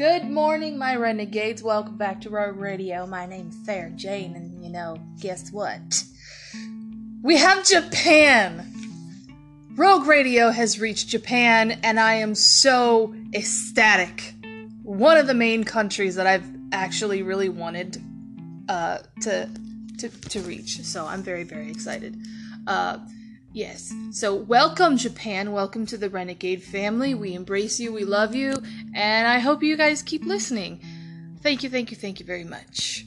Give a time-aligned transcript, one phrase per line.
[0.00, 1.62] Good morning, my renegades.
[1.62, 3.06] Welcome back to Rogue Radio.
[3.06, 6.04] My name's Sarah Jane, and you know, guess what?
[7.22, 8.66] We have Japan!
[9.74, 14.32] Rogue Radio has reached Japan, and I am so ecstatic.
[14.84, 18.02] One of the main countries that I've actually really wanted
[18.70, 19.50] uh, to,
[19.98, 20.80] to to reach.
[20.80, 22.16] So I'm very very excited.
[22.66, 23.00] Uh,
[23.52, 23.92] Yes.
[24.12, 25.50] So, welcome, Japan.
[25.50, 27.14] Welcome to the Renegade family.
[27.14, 28.54] We embrace you, we love you,
[28.94, 30.80] and I hope you guys keep listening.
[31.42, 33.06] Thank you, thank you, thank you very much.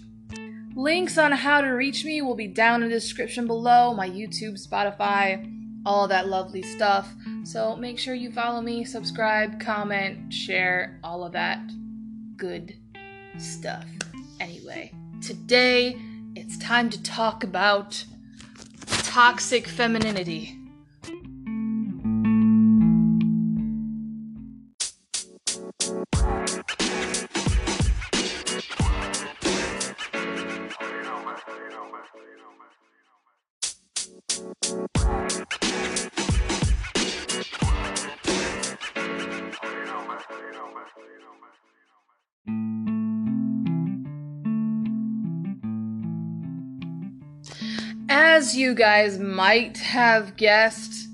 [0.75, 4.61] Links on how to reach me will be down in the description below my YouTube,
[4.61, 5.49] Spotify,
[5.85, 7.13] all that lovely stuff.
[7.45, 11.61] So, make sure you follow me, subscribe, comment, share, all of that
[12.35, 12.75] good
[13.37, 13.85] stuff.
[14.41, 14.91] Anyway,
[15.21, 15.97] today
[16.35, 18.03] it's time to talk about
[19.13, 20.62] toxic femininity.
[48.53, 51.07] You guys might have guessed,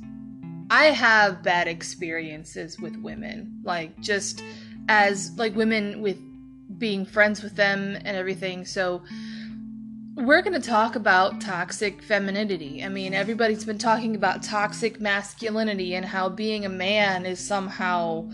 [0.70, 3.62] I have bad experiences with women.
[3.64, 4.44] Like, just
[4.90, 6.18] as, like, women with
[6.78, 8.66] being friends with them and everything.
[8.66, 9.04] So,
[10.16, 12.84] we're going to talk about toxic femininity.
[12.84, 18.30] I mean, everybody's been talking about toxic masculinity and how being a man is somehow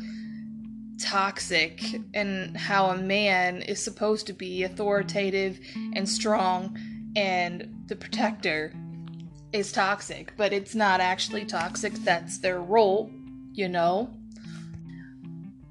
[0.99, 1.79] toxic
[2.15, 5.59] and how a man is supposed to be authoritative
[5.93, 6.75] and strong
[7.15, 8.73] and the protector
[9.55, 11.93] is toxic, but it's not actually toxic.
[11.93, 13.09] That's their role,
[13.53, 14.09] you know?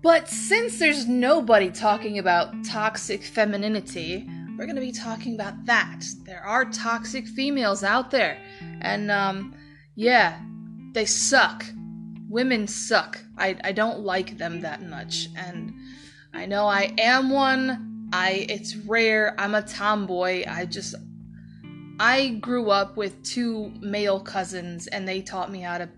[0.02, 6.02] But since there's nobody talking about toxic femininity, we're going to be talking about that.
[6.24, 8.38] There are toxic females out there.
[8.80, 9.54] And, um,
[9.94, 10.40] yeah,
[10.92, 11.64] they suck.
[12.28, 13.18] Women suck.
[13.36, 15.28] I, I don't like them that much.
[15.36, 15.74] And
[16.32, 18.08] I know I am one.
[18.12, 19.34] I, it's rare.
[19.38, 20.44] I'm a tomboy.
[20.46, 20.94] I just,
[22.00, 25.88] I grew up with two male cousins, and they taught me how to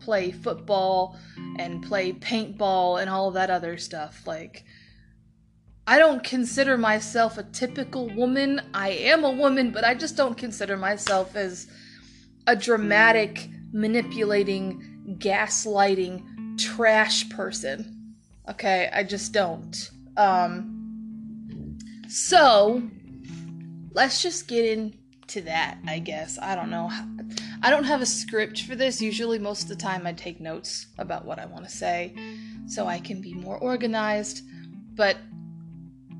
[0.00, 1.18] play football
[1.58, 4.26] and play paintball and all that other stuff.
[4.26, 4.64] Like,
[5.86, 8.60] I don't consider myself a typical woman.
[8.74, 11.68] I am a woman, but I just don't consider myself as
[12.46, 18.14] a dramatic, manipulating, gaslighting, trash person.
[18.48, 19.90] Okay, I just don't.
[20.16, 22.82] Um, so,
[23.92, 24.94] let's just get in
[25.28, 26.38] to that, I guess.
[26.40, 26.90] I don't know.
[27.62, 29.00] I don't have a script for this.
[29.02, 32.14] Usually, most of the time, I take notes about what I want to say
[32.66, 34.42] so I can be more organized,
[34.94, 35.16] but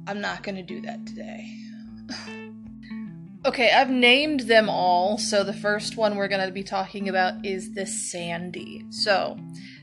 [0.07, 1.53] I'm not going to do that today.
[3.45, 5.19] okay, I've named them all.
[5.19, 8.85] So, the first one we're going to be talking about is the Sandy.
[8.91, 9.39] So,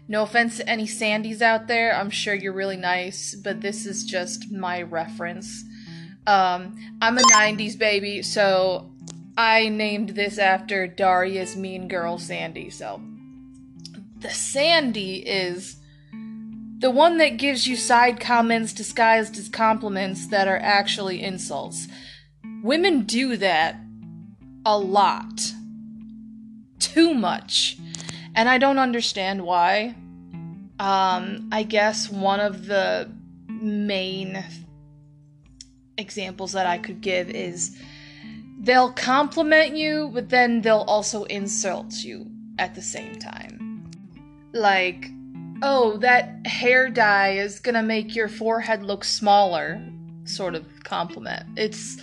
[0.08, 1.96] no offense to any Sandys out there.
[1.96, 5.64] I'm sure you're really nice, but this is just my reference.
[6.26, 8.93] Um, I'm a 90s baby, so
[9.36, 12.70] I named this after Daria's mean girl Sandy.
[12.70, 13.02] So
[14.20, 15.78] the Sandy is
[16.80, 21.88] the one that gives you side comments disguised as compliments that are actually insults.
[22.62, 23.78] Women do that
[24.66, 25.42] a lot.
[26.80, 27.78] Too much.
[28.36, 29.96] And I don't understand why.
[30.80, 33.10] Um, I guess one of the
[33.48, 34.44] main
[35.98, 37.78] examples that I could give is
[38.64, 42.26] they'll compliment you, but then they'll also insult you
[42.58, 43.92] at the same time.
[44.54, 45.10] Like,
[45.62, 49.86] oh, that hair dye is gonna make your forehead look smaller,
[50.24, 51.46] sort of compliment.
[51.58, 52.02] It's.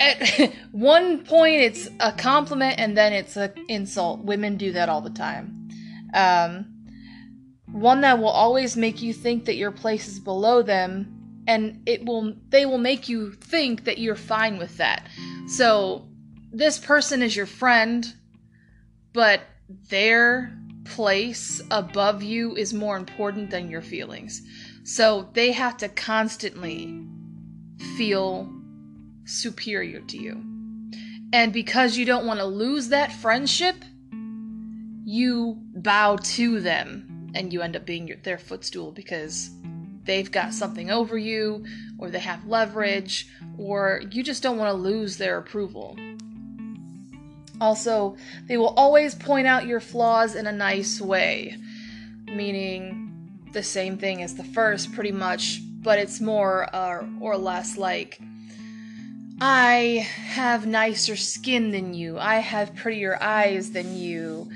[0.00, 4.20] At one point, it's a compliment and then it's an insult.
[4.20, 5.68] Women do that all the time.
[6.14, 6.66] Um,
[7.66, 11.17] one that will always make you think that your place is below them
[11.48, 15.08] and it will they will make you think that you're fine with that.
[15.48, 16.06] So
[16.52, 18.06] this person is your friend,
[19.12, 19.40] but
[19.88, 24.42] their place above you is more important than your feelings.
[24.84, 27.02] So they have to constantly
[27.96, 28.52] feel
[29.24, 30.44] superior to you.
[31.32, 33.76] And because you don't want to lose that friendship,
[35.04, 39.50] you bow to them and you end up being your, their footstool because
[40.08, 41.64] they've got something over you,
[41.98, 43.28] or they have leverage,
[43.58, 45.96] or you just don't want to lose their approval.
[47.60, 48.16] Also,
[48.46, 51.56] they will always point out your flaws in a nice way,
[52.24, 53.04] meaning
[53.52, 58.18] the same thing as the first, pretty much, but it's more uh, or less like
[59.40, 64.50] I have nicer skin than you, I have prettier eyes than you,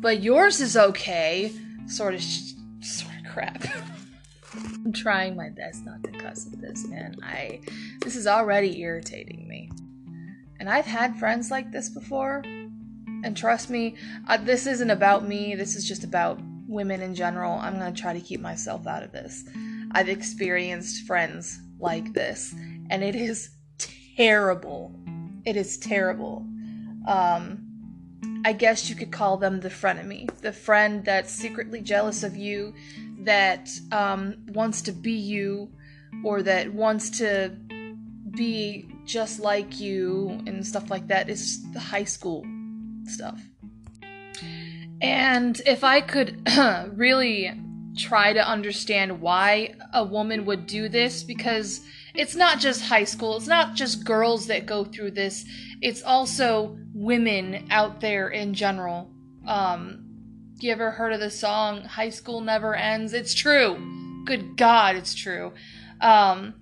[0.00, 1.52] but yours is okay.
[1.86, 2.22] Sort of,
[2.80, 3.64] sort of crap.
[4.64, 7.16] I'm trying my best not to cuss at this, man.
[7.22, 7.60] I
[8.00, 9.70] this is already irritating me.
[10.60, 12.42] And I've had friends like this before.
[13.24, 13.96] And trust me,
[14.28, 15.54] uh, this isn't about me.
[15.54, 17.58] This is just about women in general.
[17.58, 19.44] I'm going to try to keep myself out of this.
[19.92, 22.54] I've experienced friends like this,
[22.90, 23.50] and it is
[24.16, 24.94] terrible.
[25.44, 26.46] It is terrible.
[27.06, 27.64] Um,
[28.44, 32.74] I guess you could call them the frenemy, the friend that's secretly jealous of you,
[33.28, 35.70] that um, wants to be you,
[36.24, 37.54] or that wants to
[38.30, 42.42] be just like you, and stuff like that is the high school
[43.04, 43.38] stuff.
[45.02, 46.48] And if I could
[46.94, 47.52] really
[47.98, 51.82] try to understand why a woman would do this, because
[52.14, 55.44] it's not just high school, it's not just girls that go through this,
[55.82, 59.12] it's also women out there in general.
[59.46, 60.07] Um,
[60.66, 63.12] you ever heard of the song High School Never Ends?
[63.12, 64.22] It's true.
[64.24, 65.52] Good God, it's true.
[66.00, 66.54] Um,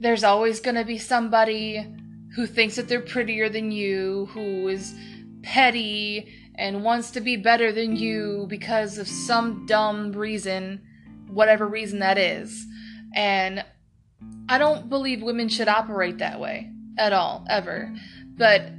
[0.00, 1.86] there's always going to be somebody
[2.34, 4.94] who thinks that they're prettier than you, who is
[5.42, 10.80] petty and wants to be better than you because of some dumb reason,
[11.28, 12.66] whatever reason that is.
[13.14, 13.64] And
[14.48, 17.94] I don't believe women should operate that way at all, ever.
[18.36, 18.77] But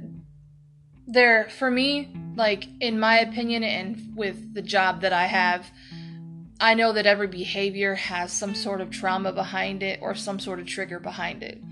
[1.12, 5.70] there, for me, like, in my opinion, and with the job that I have,
[6.60, 10.60] I know that every behavior has some sort of trauma behind it or some sort
[10.60, 11.62] of trigger behind it.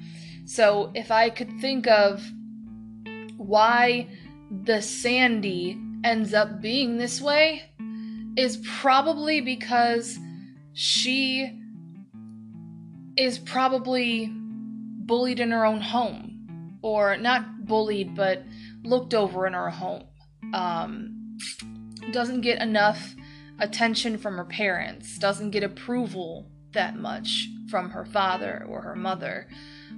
[0.46, 2.22] So if I could think of
[3.36, 4.08] why
[4.50, 7.64] the Sandy ends up being this way
[8.36, 10.18] is probably because
[10.72, 11.60] she
[13.16, 18.42] is probably bullied in her own home or not bullied but
[18.88, 20.04] looked over in her home
[20.54, 21.36] um,
[22.12, 23.14] doesn't get enough
[23.60, 29.48] attention from her parents doesn't get approval that much from her father or her mother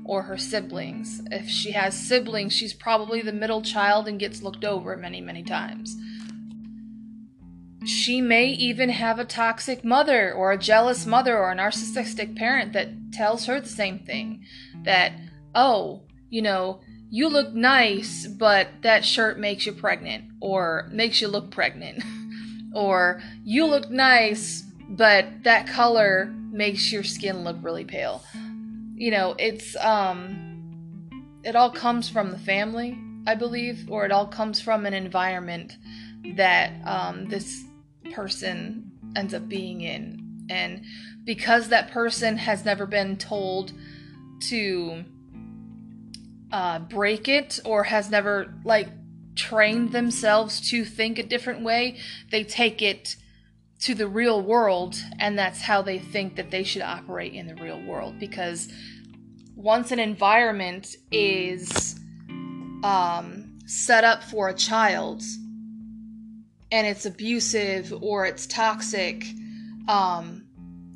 [0.05, 1.23] or her siblings.
[1.31, 5.43] If she has siblings, she's probably the middle child and gets looked over many, many
[5.43, 5.97] times.
[7.85, 12.73] She may even have a toxic mother or a jealous mother or a narcissistic parent
[12.75, 14.45] that tells her the same thing
[14.83, 15.13] that,
[15.55, 21.29] oh, you know, you look nice, but that shirt makes you pregnant or makes you
[21.29, 22.03] look pregnant.
[22.75, 28.23] or you look nice, but that color makes your skin look really pale
[29.01, 31.09] you know, it's um
[31.43, 35.79] it all comes from the family, I believe, or it all comes from an environment
[36.37, 37.65] that um, this
[38.13, 40.47] person ends up being in.
[40.51, 40.85] And
[41.25, 43.73] because that person has never been told
[44.49, 45.03] to
[46.53, 48.89] uh, break it or has never, like,
[49.35, 51.99] trained themselves to think a different way,
[52.31, 53.17] they take it
[53.81, 57.55] to the real world and that's how they think that they should operate in the
[57.55, 58.19] real world.
[58.19, 58.69] Because
[59.57, 61.99] once an environment is
[62.83, 65.23] um, set up for a child
[66.73, 69.25] and it's abusive or it's toxic
[69.89, 70.40] um,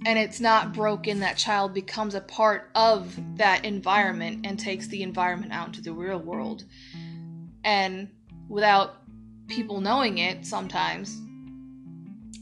[0.07, 5.03] and it's not broken, that child becomes a part of that environment and takes the
[5.03, 6.65] environment out into the real world.
[7.65, 8.11] And
[8.49, 8.97] without
[9.49, 11.21] people knowing it, sometimes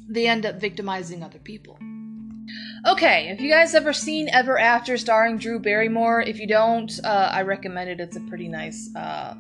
[0.09, 1.78] they end up victimizing other people.
[2.87, 6.21] Okay, if you guys ever seen Ever After starring Drew Barrymore?
[6.23, 8.00] If you don't, uh, I recommend it.
[8.00, 9.35] It's a pretty nice uh,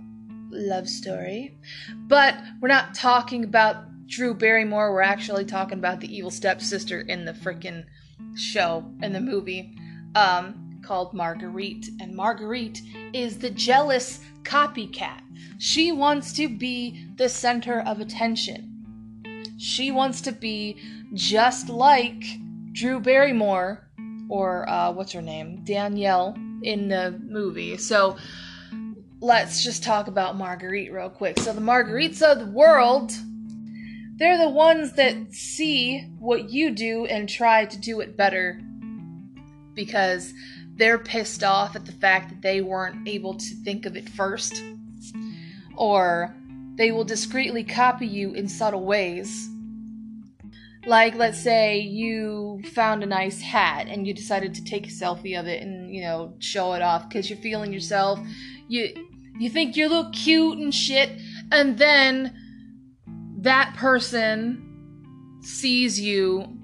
[0.50, 1.58] love story.
[2.06, 7.24] But we're not talking about Drew Barrymore, we're actually talking about the evil stepsister in
[7.24, 7.86] the freaking
[8.36, 9.74] show, in the movie,
[10.14, 11.88] um, called Marguerite.
[11.98, 12.82] And Marguerite
[13.14, 15.22] is the jealous copycat.
[15.58, 19.48] She wants to be the center of attention.
[19.56, 20.76] She wants to be
[21.14, 22.22] just like
[22.72, 23.88] Drew Barrymore,
[24.28, 27.78] or uh, what's her name, Danielle, in the movie.
[27.78, 28.18] So
[29.22, 31.38] let's just talk about Marguerite real quick.
[31.38, 33.12] So the Marguerites of the world,
[34.16, 38.60] they're the ones that see what you do and try to do it better
[39.74, 40.32] because
[40.76, 44.62] they're pissed off at the fact that they weren't able to think of it first.
[45.76, 46.34] Or
[46.76, 49.48] they will discreetly copy you in subtle ways
[50.86, 55.38] like let's say you found a nice hat and you decided to take a selfie
[55.38, 58.18] of it and you know show it off because you're feeling yourself
[58.68, 58.88] you
[59.38, 61.10] you think you look cute and shit
[61.52, 62.36] and then
[63.42, 66.56] that person sees you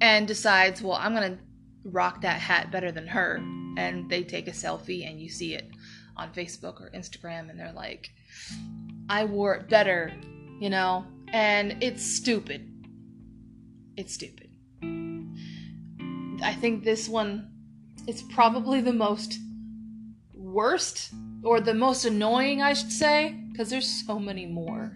[0.00, 1.38] and decides, well, I'm going to
[1.84, 3.36] rock that hat better than her.
[3.76, 5.68] And they take a selfie and you see it
[6.16, 8.10] on Facebook or Instagram and they're like,
[9.08, 10.12] I wore it better,
[10.60, 11.04] you know?
[11.28, 12.68] And it's stupid.
[13.96, 14.50] It's stupid.
[16.42, 17.50] I think this one
[18.06, 19.38] is probably the most
[20.34, 21.12] worst
[21.42, 24.92] or the most annoying, I should say, because there's so many more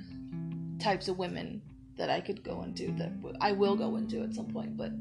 [0.79, 1.63] types of women
[1.97, 4.93] that I could go into that I will go into at some point, but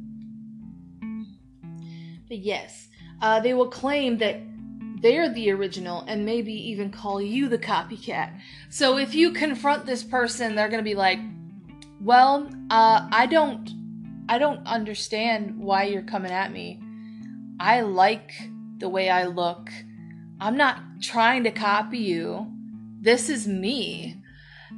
[2.27, 2.87] but yes,
[3.21, 4.41] uh, they will claim that
[5.01, 8.39] they're the original and maybe even call you the copycat.
[8.69, 11.19] So if you confront this person, they're gonna be like,
[12.01, 13.69] "Well, uh, I don't,
[14.27, 16.81] I don't understand why you're coming at me.
[17.59, 18.31] I like
[18.77, 19.69] the way I look.
[20.39, 22.51] I'm not trying to copy you.
[22.99, 24.21] This is me."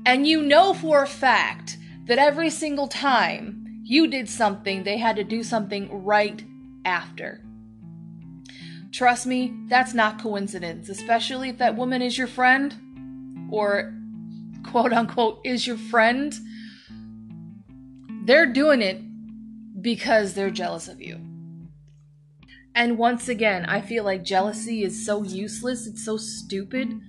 [0.06, 5.16] And you know for a fact that every single time you did something, they had
[5.18, 6.44] to do something right
[6.86, 7.42] after.
[8.92, 12.74] Trust me, that's not coincidence, especially if that woman is your friend
[13.52, 13.94] or
[14.64, 16.34] quote unquote is your friend.
[18.26, 19.02] They're doing it
[19.82, 21.20] because they're jealous of you.
[22.76, 27.00] And once again, I feel like jealousy is so useless, it's so stupid.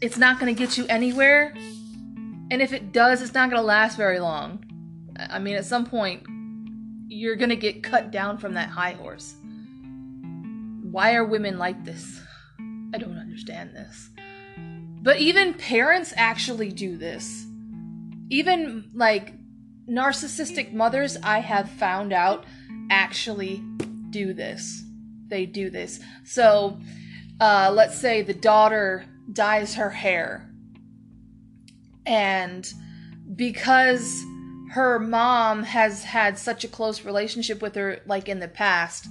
[0.00, 1.52] It's not going to get you anywhere.
[2.50, 4.64] And if it does, it's not going to last very long.
[5.18, 6.24] I mean, at some point,
[7.08, 9.34] you're going to get cut down from that high horse.
[10.82, 12.20] Why are women like this?
[12.94, 14.10] I don't understand this.
[15.02, 17.44] But even parents actually do this.
[18.30, 19.34] Even like
[19.88, 22.44] narcissistic mothers, I have found out,
[22.90, 23.64] actually
[24.10, 24.84] do this.
[25.26, 26.00] They do this.
[26.24, 26.78] So,
[27.40, 30.50] uh, let's say the daughter dyes her hair.
[32.06, 32.70] And
[33.34, 34.24] because
[34.70, 39.06] her mom has had such a close relationship with her, like in the past,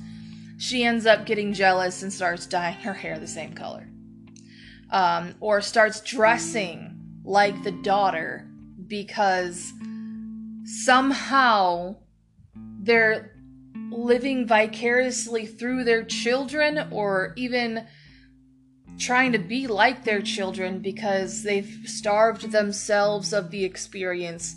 [0.57, 3.87] she ends up getting jealous and starts dyeing her hair the same color.
[4.89, 8.47] Um, or starts dressing like the daughter
[8.87, 9.73] because
[10.63, 11.97] somehow
[12.79, 13.35] they're
[13.91, 17.85] living vicariously through their children or even
[18.97, 24.55] trying to be like their children because they've starved themselves of the experience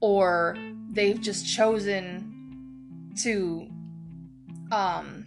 [0.00, 0.56] or
[0.90, 3.68] they've just chosen to
[4.70, 5.24] um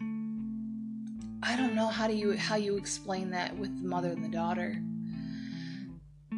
[1.43, 4.29] I don't know how do you how you explain that with the mother and the
[4.29, 4.81] daughter.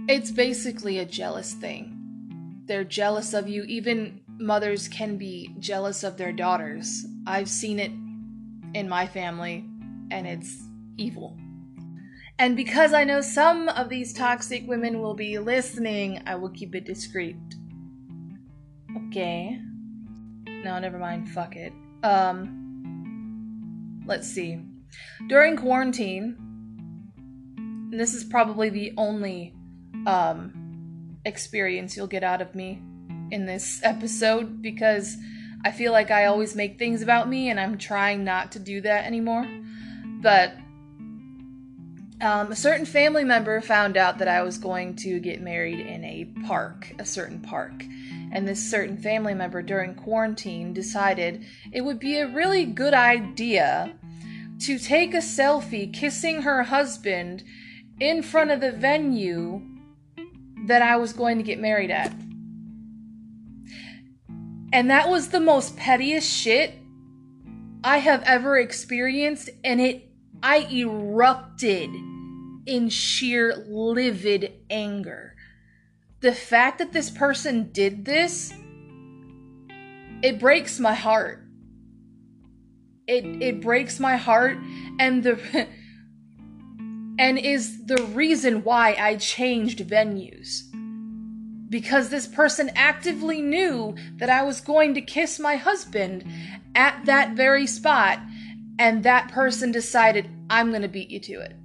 [0.09, 1.93] It's basically a jealous thing.
[2.65, 3.63] They're jealous of you.
[3.63, 7.05] Even mothers can be jealous of their daughters.
[7.25, 7.91] I've seen it
[8.77, 9.65] in my family
[10.11, 10.63] and it's
[10.97, 11.37] evil.
[12.39, 16.75] And because I know some of these toxic women will be listening, I will keep
[16.75, 17.35] it discreet.
[19.07, 19.59] Okay.
[20.47, 21.29] No, never mind.
[21.29, 21.73] Fuck it.
[22.03, 24.61] Um, let's see.
[25.27, 26.37] During quarantine,
[27.91, 29.55] this is probably the only
[30.05, 32.83] um, experience you'll get out of me
[33.31, 35.17] in this episode because
[35.65, 38.79] I feel like I always make things about me and I'm trying not to do
[38.81, 39.47] that anymore.
[40.21, 40.53] But
[42.19, 46.03] um, a certain family member found out that I was going to get married in
[46.03, 47.83] a park, a certain park.
[48.31, 53.93] And this certain family member during quarantine decided it would be a really good idea
[54.61, 57.43] to take a selfie kissing her husband
[57.99, 59.61] in front of the venue
[60.65, 62.11] that I was going to get married at.
[64.73, 66.73] And that was the most pettiest shit
[67.83, 70.06] I have ever experienced, and it
[70.43, 71.89] I erupted
[72.65, 75.35] in sheer livid anger.
[76.19, 78.53] The fact that this person did this,
[80.21, 81.43] it breaks my heart.
[83.07, 84.57] It it breaks my heart
[84.99, 85.39] and the
[87.19, 90.63] and is the reason why I changed venues.
[91.69, 96.23] Because this person actively knew that I was going to kiss my husband
[96.75, 98.19] at that very spot
[98.79, 101.55] and that person decided, I'm going to beat you to it.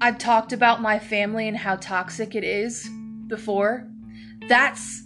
[0.00, 2.88] I've talked about my family and how toxic it is
[3.26, 3.86] before.
[4.48, 5.02] That's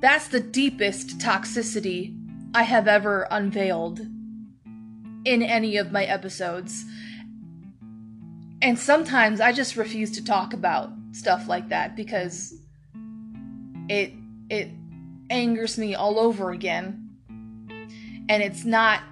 [0.00, 2.18] that's the deepest toxicity
[2.54, 4.00] I have ever unveiled
[5.24, 6.84] in any of my episodes.
[8.62, 12.54] And sometimes I just refuse to talk about stuff like that because
[13.88, 14.14] it
[14.48, 14.70] it
[15.28, 17.01] angers me all over again
[18.32, 19.02] and it's not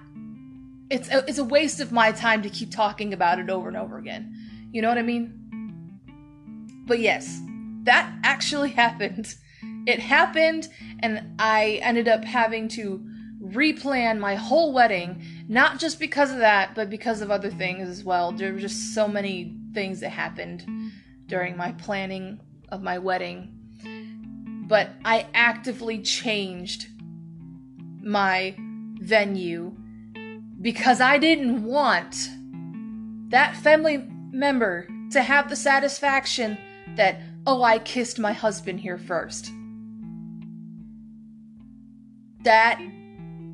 [0.89, 3.77] it's a, it's a waste of my time to keep talking about it over and
[3.77, 4.35] over again.
[4.73, 6.01] You know what I mean?
[6.85, 7.39] But yes,
[7.83, 9.35] that actually happened
[9.85, 13.03] it happened, and I ended up having to
[13.43, 18.03] replan my whole wedding, not just because of that, but because of other things as
[18.03, 18.31] well.
[18.31, 20.65] There were just so many things that happened
[21.27, 23.57] during my planning of my wedding.
[24.67, 26.87] But I actively changed
[28.01, 28.55] my
[29.01, 29.75] venue
[30.61, 32.29] because I didn't want
[33.29, 33.97] that family
[34.31, 36.57] member to have the satisfaction
[36.95, 39.51] that, oh, I kissed my husband here first.
[42.43, 42.79] That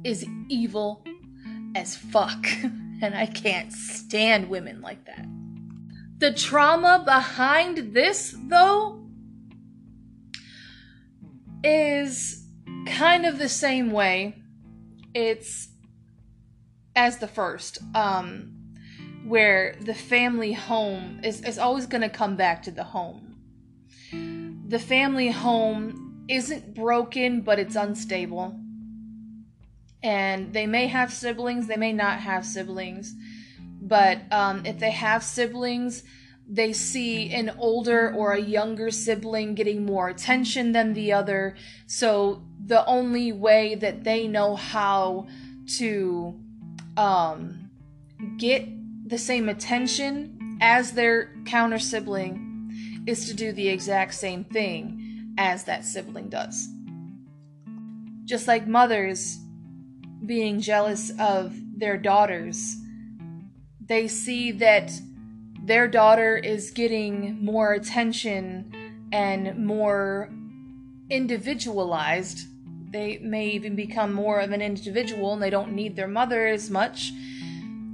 [0.03, 1.03] is evil
[1.75, 2.45] as fuck,
[3.01, 5.25] and I can't stand women like that.
[6.19, 8.99] The trauma behind this, though,
[11.63, 12.43] is
[12.87, 14.35] kind of the same way.
[15.17, 15.69] It's
[16.95, 18.53] as the first, um,
[19.25, 23.35] where the family home is, is always going to come back to the home.
[24.67, 28.59] The family home isn't broken, but it's unstable.
[30.03, 33.15] And they may have siblings, they may not have siblings.
[33.81, 36.03] But um, if they have siblings,
[36.47, 41.55] they see an older or a younger sibling getting more attention than the other.
[41.87, 45.27] So the only way that they know how
[45.77, 46.39] to
[46.97, 47.69] um,
[48.37, 48.67] get
[49.09, 55.63] the same attention as their counter sibling is to do the exact same thing as
[55.63, 56.67] that sibling does.
[58.25, 59.39] Just like mothers
[60.25, 62.75] being jealous of their daughters,
[63.79, 64.91] they see that
[65.63, 68.73] their daughter is getting more attention
[69.13, 70.29] and more
[71.09, 72.47] individualized.
[72.89, 76.69] They may even become more of an individual and they don't need their mother as
[76.69, 77.11] much.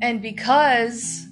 [0.01, 1.27] And because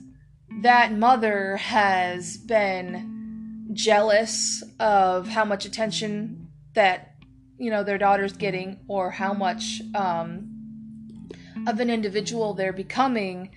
[0.61, 7.15] that mother has been jealous of how much attention that
[7.57, 11.29] you know their daughter's getting or how much um,
[11.67, 13.49] of an individual they're becoming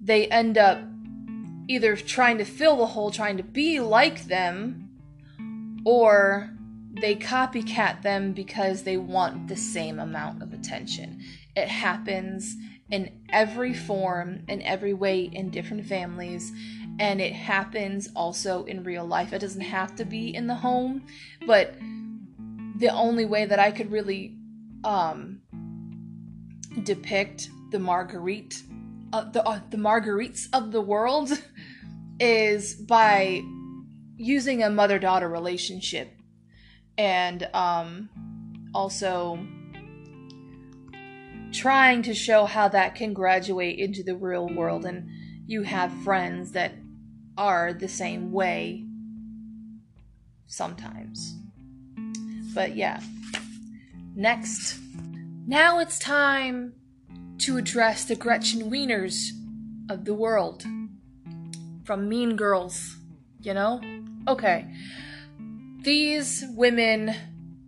[0.00, 0.82] they end up
[1.68, 4.90] either trying to fill the hole trying to be like them
[5.84, 6.50] or
[7.00, 11.20] they copycat them because they want the same amount of attention
[11.56, 12.56] it happens
[12.90, 16.52] in every form, in every way, in different families.
[16.98, 19.32] And it happens also in real life.
[19.32, 21.06] It doesn't have to be in the home,
[21.46, 21.74] but
[22.78, 24.36] the only way that I could really
[24.84, 25.40] um,
[26.82, 28.62] depict the Marguerite,
[29.12, 31.32] uh, the uh, the Marguerites of the world,
[32.20, 33.42] is by
[34.16, 36.13] using a mother daughter relationship,
[36.96, 38.08] and um,
[38.74, 39.38] also
[41.52, 45.08] trying to show how that can graduate into the real world and
[45.46, 46.74] you have friends that
[47.36, 48.84] are the same way
[50.46, 51.36] sometimes.
[52.54, 53.00] But yeah.
[54.14, 54.78] Next.
[55.46, 56.74] Now it's time
[57.38, 59.30] to address the Gretchen Wieners
[59.90, 60.64] of the world.
[61.84, 62.96] From Mean Girls,
[63.42, 63.80] you know?
[64.26, 64.66] Okay.
[65.84, 67.14] These women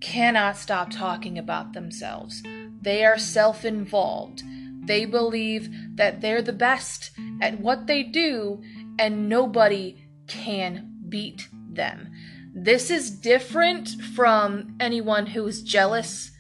[0.01, 2.43] cannot stop talking about themselves.
[2.81, 4.43] They are self involved.
[4.87, 7.11] They believe that they're the best
[7.43, 8.63] at what they do
[8.99, 9.99] and nobody
[10.29, 12.11] can beat them.
[12.55, 16.31] This is different from anyone who is jealous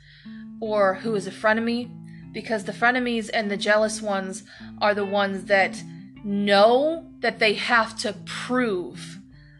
[0.60, 1.92] or who is a frenemy
[2.32, 4.44] because the frenemies and the jealous ones
[4.80, 5.82] are the ones that
[6.24, 9.18] know that they have to prove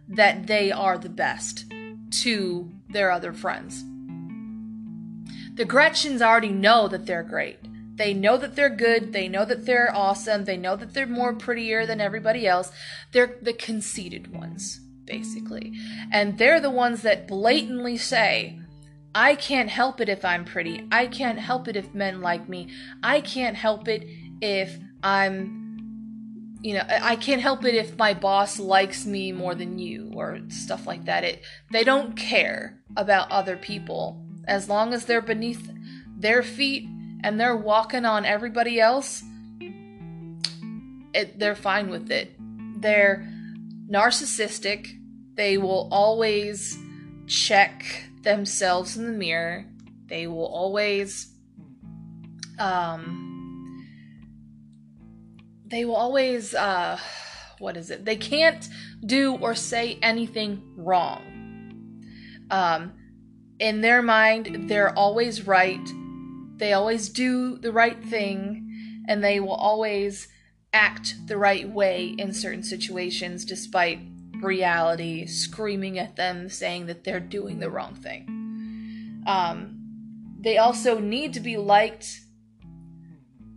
[0.08, 1.66] that they are the best
[2.22, 3.84] to their other friends.
[5.54, 7.58] The Gretchens already know that they're great.
[7.96, 9.14] They know that they're good.
[9.14, 10.44] They know that they're awesome.
[10.44, 12.70] They know that they're more prettier than everybody else.
[13.12, 15.72] They're the conceited ones, basically.
[16.12, 18.60] And they're the ones that blatantly say,
[19.14, 20.86] I can't help it if I'm pretty.
[20.92, 22.68] I can't help it if men like me.
[23.02, 24.06] I can't help it
[24.42, 25.65] if I'm
[26.62, 30.40] you know, I can't help it if my boss likes me more than you or
[30.48, 31.24] stuff like that.
[31.24, 35.70] It they don't care about other people as long as they're beneath
[36.16, 36.88] their feet
[37.22, 39.22] and they're walking on everybody else,
[41.12, 42.32] it, they're fine with it.
[42.80, 43.28] They're
[43.90, 44.88] narcissistic.
[45.34, 46.78] They will always
[47.26, 49.66] check themselves in the mirror.
[50.06, 51.32] They will always
[52.58, 53.35] um
[55.66, 56.98] they will always uh
[57.58, 58.04] what is it?
[58.04, 58.68] They can't
[59.04, 61.22] do or say anything wrong.
[62.50, 62.92] Um
[63.58, 65.80] in their mind, they're always right.
[66.56, 70.28] They always do the right thing, and they will always
[70.72, 74.00] act the right way in certain situations, despite
[74.42, 79.22] reality screaming at them saying that they're doing the wrong thing.
[79.26, 79.76] Um,
[80.38, 82.20] they also need to be liked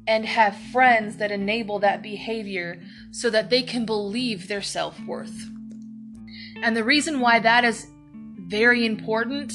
[0.09, 5.47] and have friends that enable that behavior so that they can believe their self worth.
[6.63, 7.85] And the reason why that is
[8.39, 9.53] very important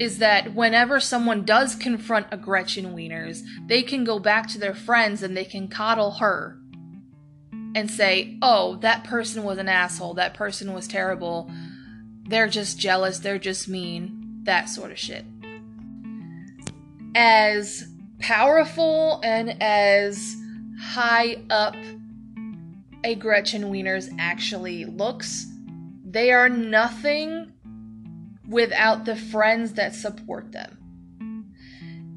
[0.00, 4.72] is that whenever someone does confront a Gretchen Wieners, they can go back to their
[4.72, 6.58] friends and they can coddle her
[7.74, 11.50] and say, oh, that person was an asshole, that person was terrible,
[12.26, 15.26] they're just jealous, they're just mean, that sort of shit.
[17.14, 17.89] As
[18.20, 20.36] powerful and as
[20.80, 21.76] high up
[23.04, 25.46] a Gretchen Wieners actually looks,
[26.04, 27.52] they are nothing
[28.48, 30.76] without the friends that support them.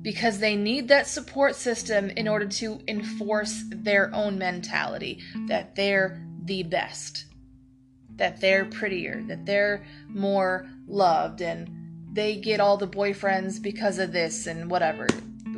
[0.02, 6.22] Because they need that support system in order to enforce their own mentality that they're
[6.44, 7.26] the best,
[8.18, 11.70] that they're prettier, that they're more loved, and
[12.12, 15.08] they get all the boyfriends because of this and whatever.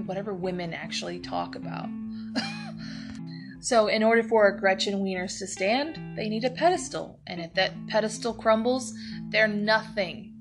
[0.05, 1.89] Whatever women actually talk about.
[3.59, 7.19] so, in order for Gretchen Wieners to stand, they need a pedestal.
[7.27, 8.93] And if that pedestal crumbles,
[9.29, 10.35] they're nothing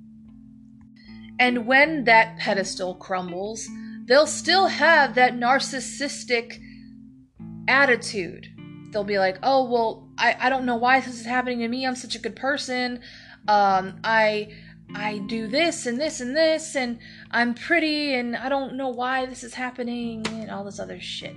[1.39, 3.69] and when that pedestal crumbles,
[4.05, 6.61] they'll still have that narcissistic
[7.67, 8.49] attitude.
[8.91, 11.87] They'll be like, oh, well, I, I don't know why this is happening to me.
[11.87, 13.01] I'm such a good person.
[13.49, 14.53] Um, I
[14.95, 16.99] I do this and this and this and
[17.31, 21.37] I'm pretty and I don't know why this is happening and all this other shit.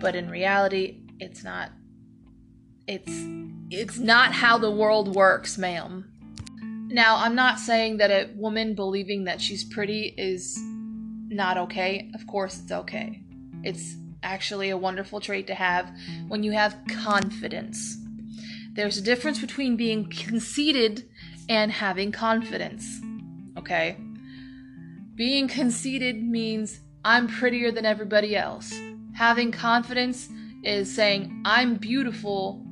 [0.00, 1.70] But in reality, it's not
[2.86, 3.12] it's
[3.70, 6.12] it's not how the world works, ma'am.
[6.88, 10.56] Now, I'm not saying that a woman believing that she's pretty is
[11.28, 12.10] not okay.
[12.14, 13.22] Of course, it's okay.
[13.64, 15.90] It's actually a wonderful trait to have
[16.28, 17.96] when you have confidence.
[18.72, 21.08] There's a difference between being conceited
[21.48, 23.00] and having confidence.
[23.58, 23.96] Okay?
[25.14, 28.78] Being conceited means I'm prettier than everybody else.
[29.14, 30.28] Having confidence
[30.62, 32.62] is saying I'm beautiful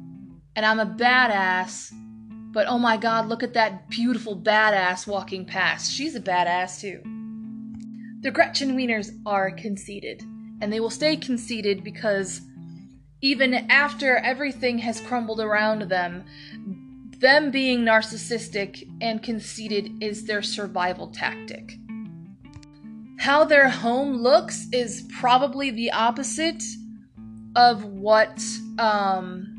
[0.56, 1.92] and I'm a badass
[2.54, 5.92] but oh my god, look at that beautiful badass walking past.
[5.92, 7.00] She's a badass too.
[8.22, 10.22] The Gretchen Wieners are conceited,
[10.60, 12.42] and they will stay conceited because
[13.20, 16.24] even after everything has crumbled around them,
[17.24, 21.78] them being narcissistic and conceited is their survival tactic.
[23.18, 26.62] How their home looks is probably the opposite
[27.56, 28.44] of what
[28.78, 29.50] um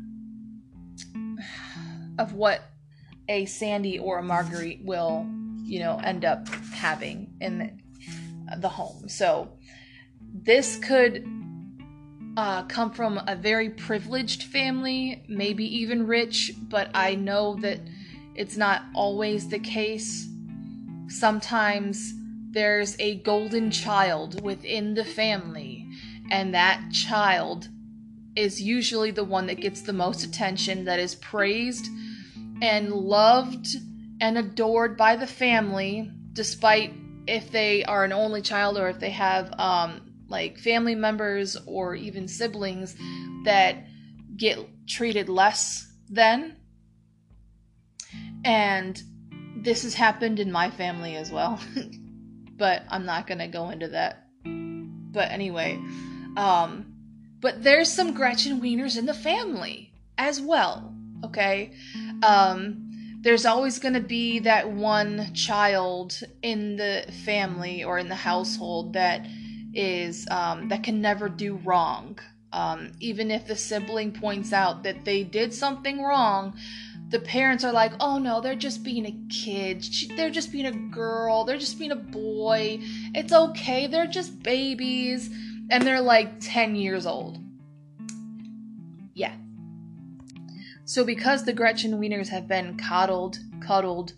[2.20, 2.60] of what
[3.28, 5.26] a Sandy or a Marguerite will,
[5.64, 9.08] you know, end up having in the, the home.
[9.08, 9.50] So
[10.32, 11.26] this could
[12.36, 17.80] uh, come from a very privileged family, maybe even rich, but I know that
[18.34, 20.28] it's not always the case.
[21.08, 22.12] Sometimes
[22.50, 25.88] there's a golden child within the family,
[26.30, 27.68] and that child
[28.34, 31.86] is usually the one that gets the most attention, that is praised
[32.60, 33.66] and loved
[34.20, 36.92] and adored by the family, despite
[37.26, 41.94] if they are an only child or if they have um, like family members or
[41.94, 42.96] even siblings
[43.44, 43.86] that
[44.36, 46.56] get treated less than.
[48.44, 49.00] And
[49.56, 51.60] this has happened in my family as well.
[52.56, 54.24] but I'm not going to go into that.
[54.44, 55.80] But anyway,
[56.36, 56.94] um,
[57.40, 61.72] but there's some Gretchen Wieners in the family as well, okay?
[62.22, 62.86] Um,
[63.20, 68.92] there's always going to be that one child in the family or in the household
[68.92, 69.26] that
[69.76, 72.18] is um, that can never do wrong.
[72.52, 76.56] Um, even if the sibling points out that they did something wrong,
[77.10, 79.84] the parents are like, "Oh no, they're just being a kid.
[80.16, 81.44] They're just being a girl.
[81.44, 82.78] They're just being a boy.
[83.14, 83.86] It's okay.
[83.86, 85.30] They're just babies."
[85.68, 87.38] And they're like 10 years old.
[89.14, 89.34] Yeah,
[90.88, 94.12] so, because the Gretchen Wieners have been coddled, cuddled,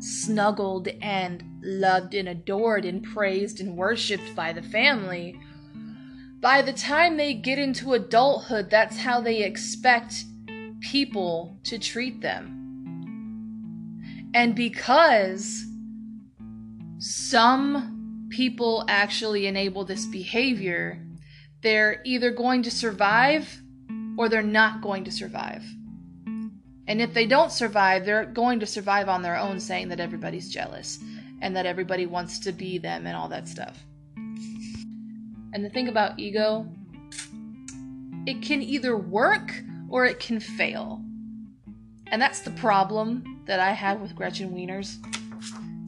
[0.00, 5.38] snuggled, and loved and adored and praised and worshipped by the family,
[6.40, 10.24] by the time they get into adulthood, that's how they expect
[10.80, 12.54] people to treat them.
[14.34, 15.64] And because
[16.98, 21.04] some people actually enable this behavior,
[21.62, 23.62] they're either going to survive
[24.16, 25.64] or they're not going to survive.
[26.88, 30.50] And if they don't survive, they're going to survive on their own, saying that everybody's
[30.50, 30.98] jealous
[31.42, 33.84] and that everybody wants to be them and all that stuff.
[34.16, 36.66] And the thing about ego,
[38.26, 41.02] it can either work or it can fail.
[42.06, 44.96] And that's the problem that I have with Gretchen Wieners.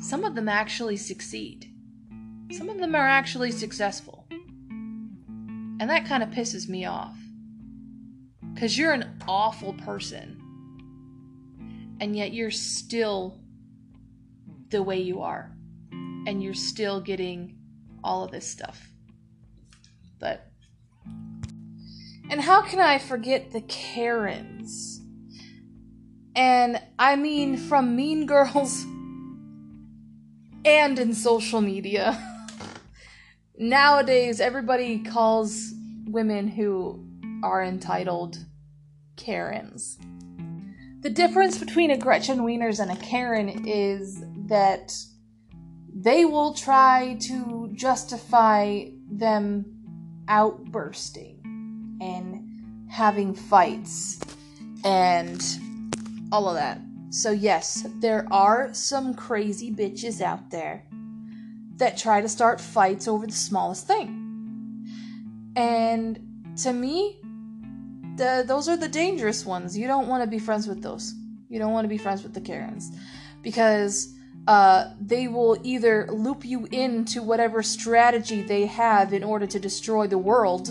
[0.03, 1.67] some of them actually succeed.
[2.51, 4.27] Some of them are actually successful.
[4.71, 7.17] And that kind of pisses me off.
[8.53, 10.40] Because you're an awful person.
[12.01, 13.39] And yet you're still
[14.71, 15.53] the way you are.
[16.27, 17.57] And you're still getting
[18.03, 18.91] all of this stuff.
[20.19, 20.47] But.
[22.31, 25.01] And how can I forget the Karens?
[26.35, 28.85] And I mean, from Mean Girls
[30.65, 32.19] and in social media.
[33.59, 35.73] Nowadays, everybody calls
[36.07, 37.05] women who
[37.43, 38.39] are entitled
[39.17, 39.99] Karens.
[41.01, 44.95] The difference between a Gretchen Wieners and a Karen is that
[45.95, 49.65] they will try to justify them
[50.29, 54.21] outbursting and having fights
[54.85, 55.43] and
[56.31, 56.81] all of that.
[57.09, 60.85] So, yes, there are some crazy bitches out there
[61.77, 64.87] that try to start fights over the smallest thing.
[65.57, 67.21] And to me,
[68.21, 69.77] the, those are the dangerous ones.
[69.77, 71.15] You don't want to be friends with those.
[71.49, 72.93] You don't want to be friends with the Karens
[73.43, 74.15] because
[74.47, 80.07] uh, they will either loop you into whatever strategy they have in order to destroy
[80.07, 80.69] the world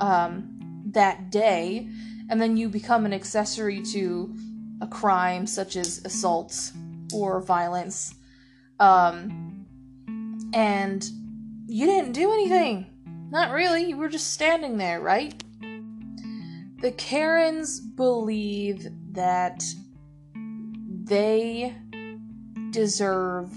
[0.00, 1.88] um, that day,
[2.28, 4.34] and then you become an accessory to
[4.80, 6.72] a crime such as assault
[7.14, 8.14] or violence.
[8.80, 9.66] Um,
[10.52, 11.08] and
[11.66, 12.86] you didn't do anything.
[13.30, 13.84] Not really.
[13.84, 15.42] You were just standing there, right?
[16.80, 19.64] The Karens believe that
[21.02, 21.74] they
[22.70, 23.50] deserve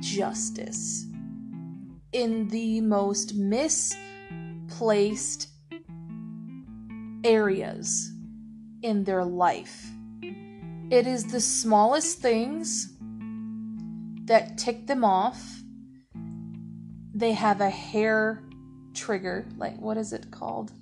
[0.00, 1.06] justice
[2.12, 5.48] in the most misplaced
[7.24, 8.12] areas
[8.82, 9.86] in their life.
[10.90, 12.94] It is the smallest things
[14.26, 15.62] that tick them off.
[17.14, 18.42] They have a hair
[18.92, 19.46] trigger.
[19.56, 20.72] Like, what is it called?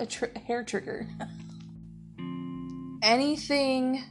[0.00, 1.08] A hair trigger.
[3.02, 4.04] Anything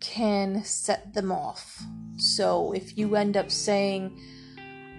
[0.00, 1.82] can set them off.
[2.16, 4.18] So if you end up saying,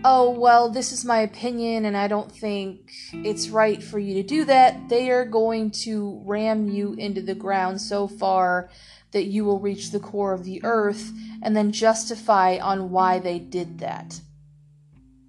[0.04, 4.24] oh, well, this is my opinion and I don't think it's right for you to
[4.24, 8.70] do that, they are going to ram you into the ground so far
[9.12, 13.40] that you will reach the core of the earth and then justify on why they
[13.40, 14.20] did that.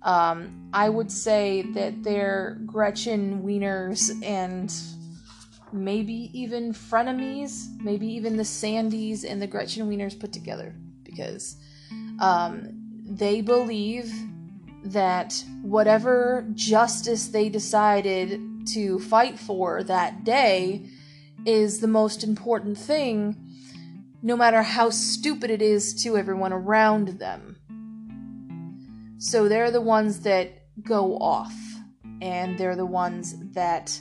[0.03, 4.73] Um, I would say that they're Gretchen Wieners and
[5.73, 11.57] maybe even frenemies, maybe even the Sandys and the Gretchen Wieners put together because
[12.21, 12.69] um,
[13.05, 14.13] they believe
[14.85, 20.87] that whatever justice they decided to fight for that day
[21.45, 23.37] is the most important thing,
[24.23, 27.58] no matter how stupid it is to everyone around them.
[29.19, 31.55] So they're the ones that go off,
[32.23, 33.99] and they're the ones that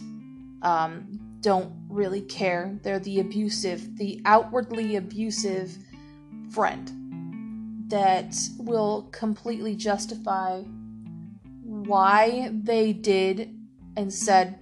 [0.62, 2.80] um, don't really care.
[2.84, 5.76] They're the abusive, the outwardly abusive
[6.52, 10.62] friend that will completely justify
[11.64, 13.56] why they did
[13.96, 14.60] and said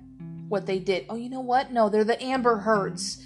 [0.47, 1.05] what they did.
[1.09, 1.71] Oh, you know what?
[1.71, 3.23] No, they're the Amber Heards.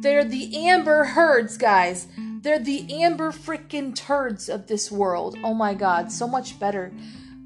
[0.00, 2.08] They're the Amber Heards, guys.
[2.42, 5.38] They're the Amber freaking turds of this world.
[5.44, 6.92] Oh my god, so much better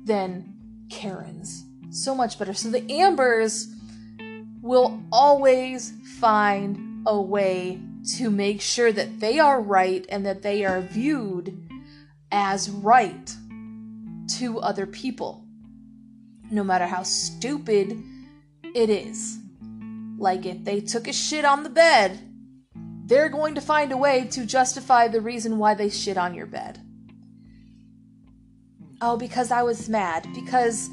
[0.04, 0.54] than
[0.90, 1.64] Karens.
[1.90, 2.54] So much better.
[2.54, 3.68] So the Ambers
[4.62, 7.80] will always find a way
[8.16, 11.68] to make sure that they are right and that they are viewed
[12.32, 13.34] as right
[14.38, 15.44] to other people,
[16.50, 18.02] no matter how stupid
[18.62, 19.38] it is.
[20.18, 22.18] Like if they took a shit on the bed,
[23.06, 26.46] they're going to find a way to justify the reason why they shit on your
[26.46, 26.80] bed.
[29.00, 30.26] Oh, because I was mad.
[30.34, 30.90] Because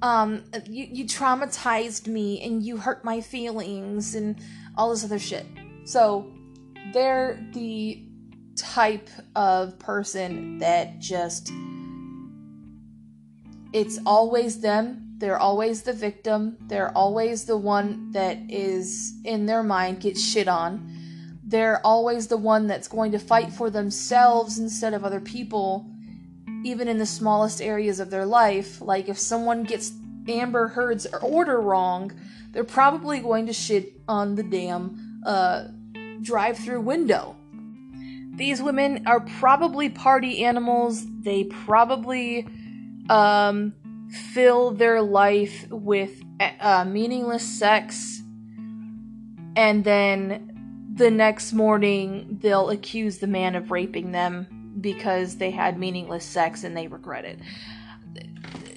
[0.00, 4.38] um, you, you traumatized me and you hurt my feelings and
[4.76, 5.44] all this other shit.
[5.84, 6.32] So
[6.92, 8.02] they're the
[8.56, 11.50] type of person that just
[13.72, 19.62] it's always them they're always the victim they're always the one that is in their
[19.62, 20.95] mind gets shit on
[21.48, 25.88] they're always the one that's going to fight for themselves instead of other people
[26.64, 29.92] even in the smallest areas of their life like if someone gets
[30.28, 32.12] amber heard's order wrong
[32.52, 35.68] they're probably going to shit on the damn uh,
[36.22, 37.36] drive-through window
[38.36, 41.06] these women are probably party animals.
[41.22, 42.46] They probably
[43.08, 43.72] um,
[44.10, 46.22] fill their life with
[46.60, 48.20] uh, meaningless sex.
[49.56, 50.52] And then
[50.96, 56.64] the next morning, they'll accuse the man of raping them because they had meaningless sex
[56.64, 57.38] and they regret it.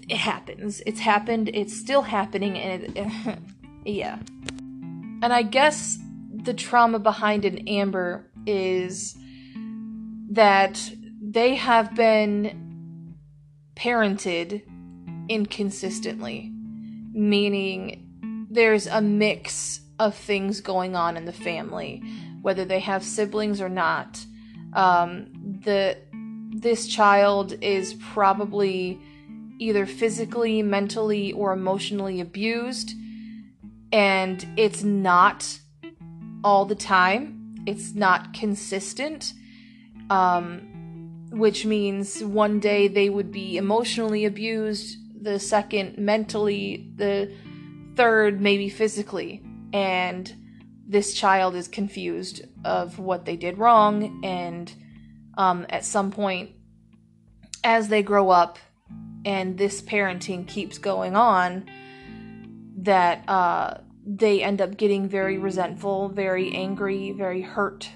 [0.10, 0.82] It happens.
[0.86, 1.50] It's happened.
[1.54, 2.58] It's still happening.
[2.58, 3.40] And it,
[3.86, 4.20] yeah.
[5.22, 5.98] And I guess
[6.34, 9.18] the trauma behind an Amber is
[10.32, 13.16] that they have been
[13.76, 14.64] parented
[15.30, 16.52] inconsistently,
[17.14, 22.02] meaning there's a mix of things going on in the family,
[22.42, 24.26] whether they have siblings or not.
[24.74, 25.98] Um, the
[26.52, 29.00] this child is probably
[29.60, 32.94] either physically, mentally, or emotionally abused,
[33.92, 35.60] and it's not
[36.44, 37.56] all the time.
[37.68, 39.34] It's not consistent.
[40.10, 40.70] Um,
[41.32, 47.32] which means one day they would be emotionally abused, the second mentally, the
[47.96, 49.44] third maybe physically.
[49.74, 50.34] And
[50.88, 54.74] this child is confused of what they did wrong, and
[55.38, 56.52] um, at some point,
[57.64, 58.58] as they grow up
[59.26, 61.70] and this parenting keeps going on,
[62.78, 67.90] that uh, they end up getting very resentful, very angry, very hurt,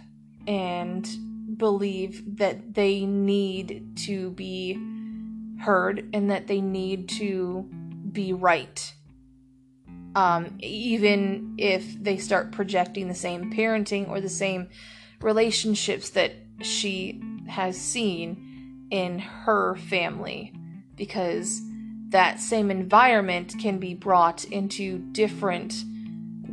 [0.46, 1.10] and
[1.58, 4.80] believe that they need to be
[5.62, 7.68] heard and that they need to
[8.12, 8.94] be right.
[10.16, 14.70] Um, even if they start projecting the same parenting or the same
[15.22, 20.54] relationships that she has seen in her family,
[20.96, 21.62] because
[22.10, 25.84] that same environment can be brought into different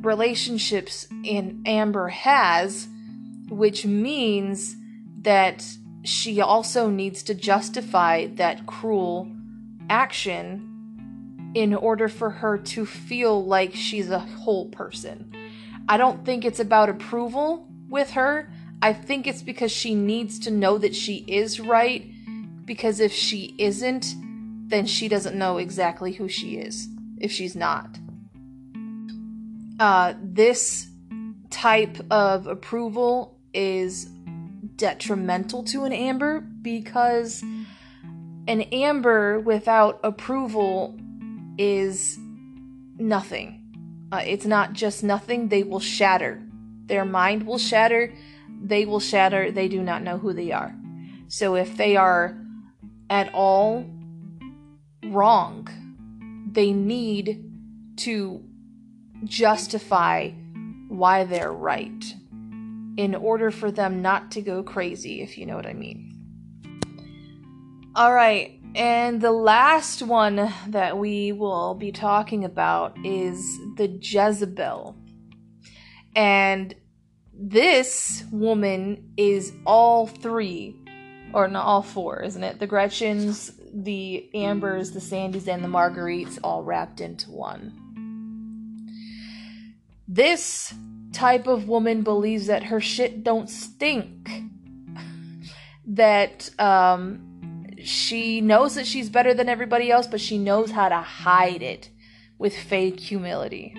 [0.01, 2.89] relationships in Amber has,
[3.51, 4.75] which means
[5.21, 5.63] that
[6.03, 9.31] she also needs to justify that cruel
[9.91, 10.70] action
[11.55, 15.33] in order for her to feel like she's a whole person.
[15.89, 18.53] I don't think it's about approval with her.
[18.83, 22.11] I think it's because she needs to know that she is right.
[22.65, 24.15] Because if she isn't,
[24.69, 27.99] then she doesn't know exactly who she is if she's not.
[29.81, 30.89] Uh, this
[31.51, 34.05] type of approval is
[34.77, 37.43] detrimental to an amber because
[38.47, 40.99] an amber without approval
[41.61, 42.19] is
[42.97, 44.09] nothing.
[44.11, 46.43] Uh, it's not just nothing, they will shatter.
[46.87, 48.15] Their mind will shatter,
[48.63, 50.75] they will shatter, they do not know who they are.
[51.29, 52.37] So if they are
[53.11, 53.85] at all
[55.05, 55.69] wrong,
[56.51, 57.45] they need
[57.99, 58.43] to
[59.25, 60.31] justify
[60.89, 62.15] why they're right
[62.97, 66.07] in order for them not to go crazy, if you know what I mean.
[67.95, 74.97] All right, and the last one that we will be talking about is the Jezebel.
[76.15, 76.75] And
[77.33, 80.77] this woman is all three,
[81.33, 82.59] or not all four, isn't it?
[82.59, 87.77] The Gretchens, the Ambers, the Sandys, and the Marguerites all wrapped into one.
[90.07, 90.75] This
[91.13, 94.31] type of woman believes that her shit don't stink.
[95.87, 97.30] that um,
[97.85, 101.91] she knows that she's better than everybody else, but she knows how to hide it
[102.39, 103.77] with fake humility.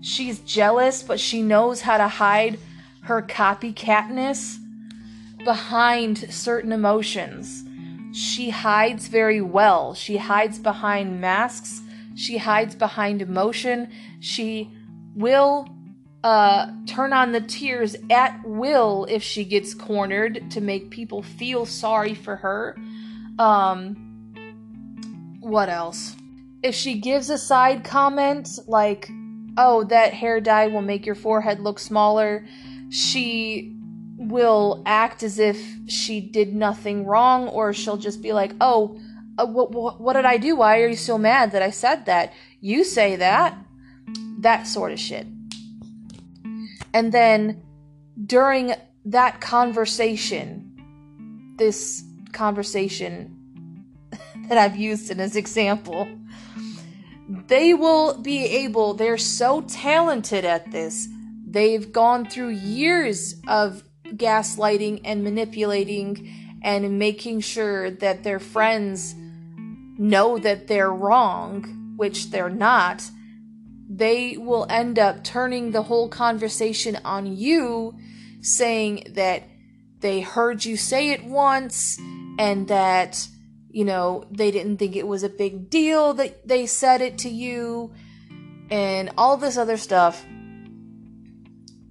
[0.00, 2.58] She's jealous, but she knows how to hide
[3.02, 4.58] her copycatness
[5.44, 7.64] behind certain emotions.
[8.12, 9.94] She hides very well.
[9.94, 11.80] She hides behind masks.
[12.14, 13.90] She hides behind emotion.
[14.20, 14.70] She
[15.14, 15.68] will
[16.22, 21.66] uh, turn on the tears at will if she gets cornered to make people feel
[21.66, 22.76] sorry for her.
[23.38, 23.94] Um,
[25.40, 26.16] what else?
[26.62, 29.10] If she gives a side comment like,
[29.56, 32.46] oh, that hair dye will make your forehead look smaller,
[32.90, 33.76] she
[34.16, 38.98] will act as if she did nothing wrong, or she'll just be like, oh,
[39.36, 40.56] uh, what, what, what did I do?
[40.56, 42.32] Why are you so mad that I said that?
[42.60, 43.58] You say that.
[44.38, 45.26] That sort of shit.
[46.92, 47.62] And then
[48.24, 48.74] during
[49.06, 52.03] that conversation, this
[52.34, 53.84] conversation
[54.48, 56.08] that I've used in this example,
[57.46, 61.08] they will be able, they're so talented at this.
[61.46, 69.14] They've gone through years of gaslighting and manipulating and making sure that their friends
[69.98, 73.02] know that they're wrong, which they're not,
[73.88, 77.94] they will end up turning the whole conversation on you,
[78.40, 79.44] saying that
[80.00, 81.98] they heard you say it once
[82.38, 83.28] and that,
[83.70, 87.28] you know, they didn't think it was a big deal that they said it to
[87.28, 87.92] you
[88.70, 90.24] and all this other stuff.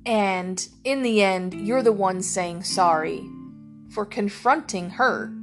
[0.06, 3.26] And in the end, you're the one saying sorry
[3.90, 5.34] for confronting her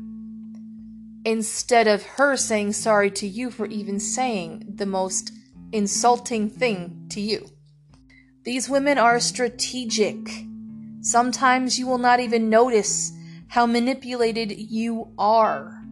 [1.25, 5.33] instead of her saying sorry to you for even saying the most
[5.73, 7.49] insulting thing to you.
[8.45, 10.17] These women are strategic.
[11.03, 13.13] Sometimes you will not even notice
[13.51, 15.83] how manipulated you are.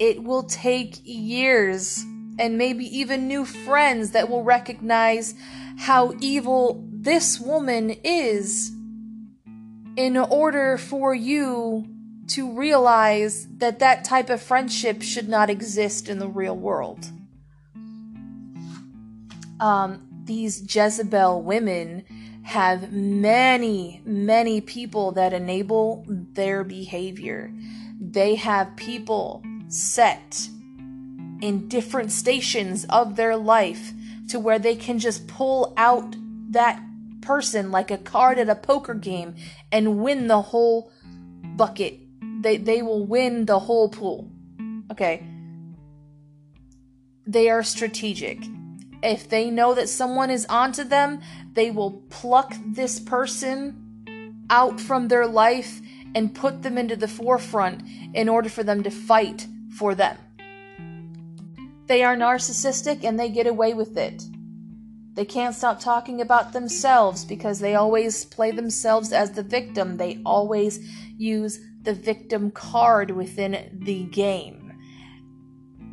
[0.00, 2.04] It will take years
[2.36, 5.36] and maybe even new friends that will recognize
[5.78, 8.72] how evil this woman is
[9.96, 11.86] in order for you
[12.26, 17.06] to realize that that type of friendship should not exist in the real world.
[19.60, 22.04] Um, these Jezebel women
[22.42, 27.52] have many, many people that enable their behavior.
[28.00, 30.48] They have people set
[31.40, 33.92] in different stations of their life
[34.28, 36.16] to where they can just pull out
[36.50, 36.82] that
[37.20, 39.34] person like a card at a poker game
[39.70, 40.90] and win the whole
[41.56, 42.00] bucket.
[42.42, 44.30] They they will win the whole pool.
[44.90, 45.26] Okay.
[47.26, 48.38] They are strategic.
[49.02, 51.20] If they know that someone is onto them,
[51.54, 55.80] they will pluck this person out from their life
[56.14, 57.82] and put them into the forefront
[58.14, 59.46] in order for them to fight
[59.76, 60.18] for them.
[61.86, 64.22] They are narcissistic and they get away with it.
[65.14, 69.96] They can't stop talking about themselves because they always play themselves as the victim.
[69.96, 70.78] They always
[71.16, 74.72] use the victim card within the game.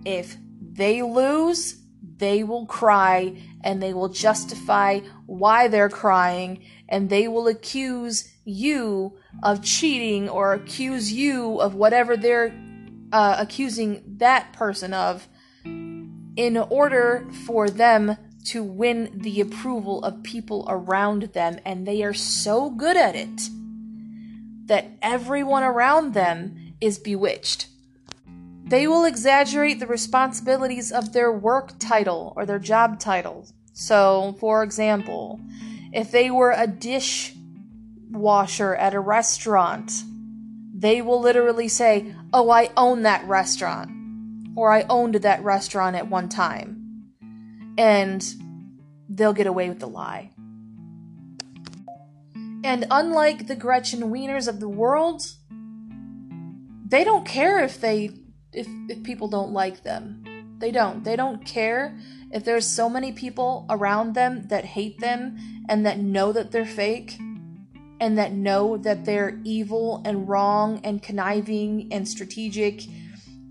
[0.06, 1.84] If they lose,
[2.18, 9.18] they will cry and they will justify why they're crying and they will accuse you
[9.44, 12.54] of cheating or accuse you of whatever they're
[13.12, 15.28] uh, accusing that person of
[15.66, 18.16] in order for them
[18.46, 23.50] to win the approval of people around them, and they are so good at it
[24.68, 27.68] that everyone around them is bewitched.
[28.70, 33.48] They will exaggerate the responsibilities of their work title or their job title.
[33.72, 35.40] So, for example,
[35.94, 37.34] if they were a dish
[38.12, 39.92] washer at a restaurant,
[40.74, 43.90] they will literally say, Oh, I own that restaurant
[44.58, 47.06] or I owned that restaurant at one time.
[47.78, 48.26] And
[49.08, 50.32] they'll get away with the lie.
[52.64, 55.26] And unlike the Gretchen Wieners of the world,
[56.86, 58.12] they don't care if they
[58.54, 60.24] if, if people don't like them.
[60.60, 61.04] They don't.
[61.04, 61.98] They don't care
[62.32, 65.38] if there's so many people around them that hate them
[65.70, 67.18] and that know that they're fake
[68.00, 72.84] and that know that they're evil and wrong and conniving and strategic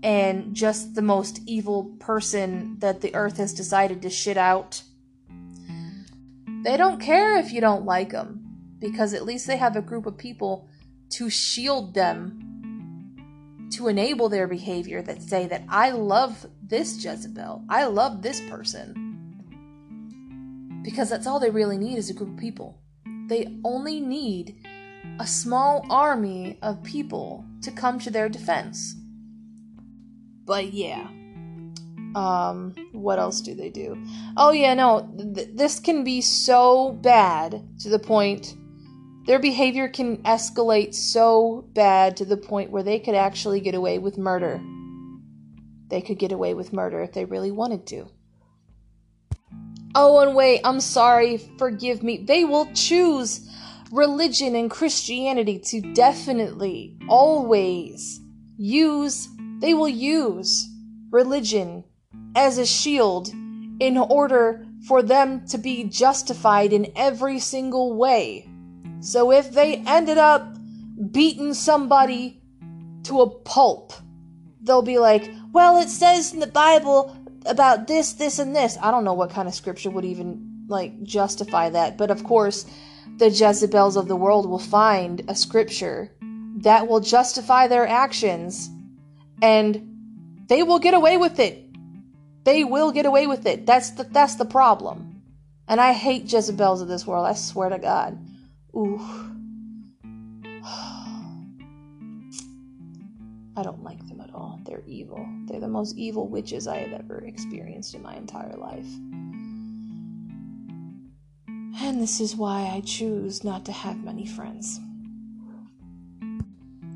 [0.03, 4.83] and just the most evil person that the earth has decided to shit out.
[6.63, 10.05] They don't care if you don't like them, because at least they have a group
[10.05, 10.67] of people
[11.11, 12.46] to shield them,
[13.71, 19.03] to enable their behavior that say that I love this Jezebel, I love this person.
[20.83, 22.79] Because that's all they really need is a group of people.
[23.27, 24.65] They only need
[25.19, 28.95] a small army of people to come to their defense.
[30.45, 31.07] But yeah.
[32.15, 34.01] Um, what else do they do?
[34.37, 38.55] Oh yeah, no, th- this can be so bad to the point
[39.27, 43.99] their behavior can escalate so bad to the point where they could actually get away
[43.99, 44.61] with murder.
[45.89, 48.07] They could get away with murder if they really wanted to.
[49.93, 52.17] Oh, and wait, I'm sorry, forgive me.
[52.17, 53.49] They will choose
[53.91, 58.19] religion and Christianity to definitely, always
[58.57, 59.27] use
[59.59, 60.69] they will use
[61.11, 61.83] religion
[62.35, 63.29] as a shield
[63.79, 68.47] in order for them to be justified in every single way.
[68.99, 70.57] So if they ended up
[71.11, 72.41] beating somebody
[73.03, 73.93] to a pulp,
[74.61, 78.77] they'll be like, well, it says in the Bible about this, this, and this.
[78.81, 82.65] I don't know what kind of scripture would even like justify that, but of course,
[83.17, 86.11] the Jezebels of the world will find a scripture
[86.57, 88.69] that will justify their actions
[89.41, 89.97] and
[90.47, 91.63] they will get away with it.
[92.43, 93.65] They will get away with it.
[93.65, 95.21] That's the that's the problem.
[95.67, 97.27] And I hate Jezebels of this world.
[97.27, 98.17] I swear to God.
[98.75, 98.99] Ooh.
[103.55, 104.59] I don't like them at all.
[104.65, 105.27] They're evil.
[105.45, 108.87] They're the most evil witches I have ever experienced in my entire life.
[111.79, 114.79] And this is why I choose not to have many friends.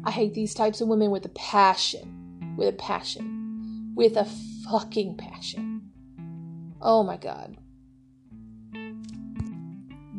[0.04, 2.22] I hate these types of women with a passion
[2.58, 3.94] with a passion.
[3.96, 4.26] With a
[4.70, 5.90] fucking passion.
[6.82, 7.58] Oh my god.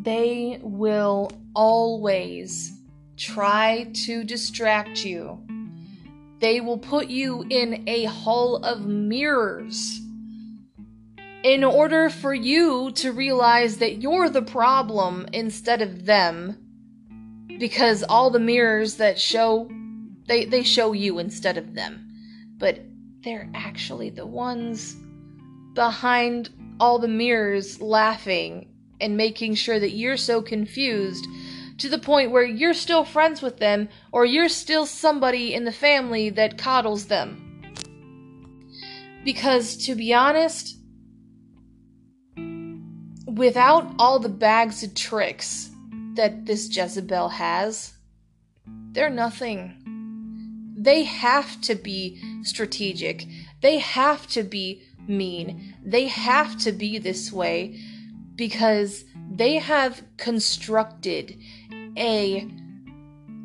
[0.03, 2.73] They will always
[3.17, 5.39] try to distract you.
[6.41, 10.01] They will put you in a hall of mirrors
[11.45, 16.57] in order for you to realize that you're the problem instead of them
[17.61, 19.71] because all the mirrors that show
[20.27, 22.09] they they show you instead of them
[22.59, 22.81] but
[23.23, 24.97] they're actually the ones
[25.75, 28.72] behind all the mirrors laughing
[29.03, 31.27] and making sure that you're so confused
[31.79, 35.73] to the point where you're still friends with them or you're still somebody in the
[35.73, 37.43] family that coddles them
[39.25, 40.79] because to be honest
[43.27, 45.71] without all the bags of tricks
[46.15, 47.95] that this Jezebel has,
[48.93, 49.79] they're nothing.
[50.77, 53.27] They have to be strategic.
[53.61, 55.75] They have to be mean.
[55.83, 57.81] They have to be this way
[58.43, 61.39] because they have constructed
[61.97, 62.45] a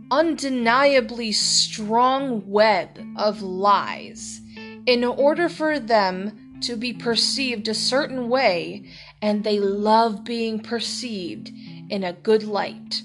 [0.09, 4.41] undeniably strong web of lies
[4.87, 8.83] in order for them to be perceived a certain way
[9.21, 11.51] and they love being perceived
[11.91, 13.03] in a good light.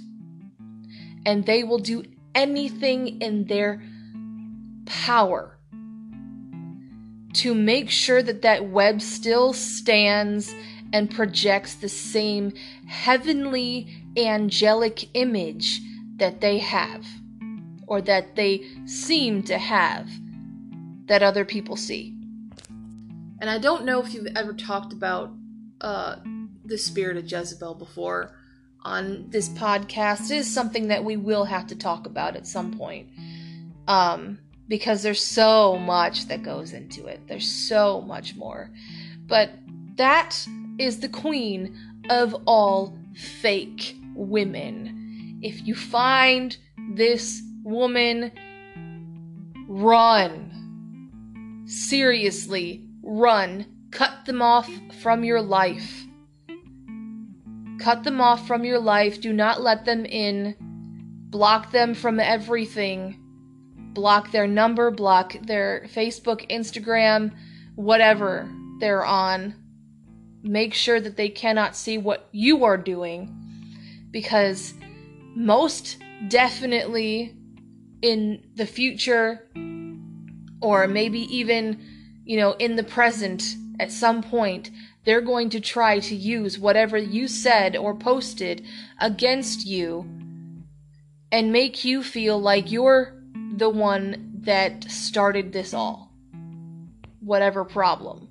[1.26, 3.82] And they will do anything in their
[4.86, 5.58] power
[7.34, 10.54] to make sure that that web still stands
[10.92, 12.52] and projects the same
[12.86, 15.80] heavenly angelic image
[16.16, 17.04] that they have
[17.86, 20.08] or that they seem to have
[21.06, 22.14] that other people see.
[23.40, 25.32] And I don't know if you've ever talked about
[25.80, 26.16] uh,
[26.64, 28.36] the spirit of Jezebel before
[28.84, 30.30] on this podcast.
[30.30, 33.08] It is something that we will have to talk about at some point.
[33.88, 34.38] Um,
[34.68, 37.20] because there's so much that goes into it.
[37.26, 38.70] There's so much more.
[39.26, 39.50] But
[39.96, 40.46] that
[40.78, 41.76] is the queen
[42.10, 45.38] of all fake women.
[45.42, 46.56] If you find
[46.94, 48.32] this woman,
[49.68, 51.62] run.
[51.66, 53.66] Seriously, run.
[53.90, 54.70] Cut them off
[55.00, 56.06] from your life.
[57.78, 59.20] Cut them off from your life.
[59.20, 60.54] Do not let them in.
[61.30, 63.18] Block them from everything.
[63.94, 67.32] Block their number, block their Facebook, Instagram,
[67.74, 68.50] whatever
[68.80, 69.54] they're on.
[70.42, 73.34] Make sure that they cannot see what you are doing
[74.10, 74.74] because
[75.34, 77.34] most definitely
[78.02, 79.48] in the future
[80.60, 81.80] or maybe even
[82.24, 84.70] you know in the present at some point,
[85.04, 88.64] they're going to try to use whatever you said or posted
[89.00, 90.08] against you
[91.32, 93.14] and make you feel like you're
[93.56, 96.12] the one that started this all.
[97.20, 98.28] Whatever problem.